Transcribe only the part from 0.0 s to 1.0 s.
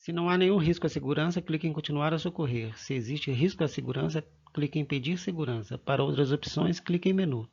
Se não há nenhum risco à